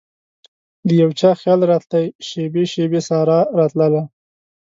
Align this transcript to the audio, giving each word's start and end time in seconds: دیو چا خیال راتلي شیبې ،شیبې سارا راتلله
دیو 0.87 1.09
چا 1.19 1.29
خیال 1.41 1.61
راتلي 1.71 2.05
شیبې 2.27 2.63
،شیبې 2.71 3.01
سارا 3.07 3.39
راتلله 3.57 4.01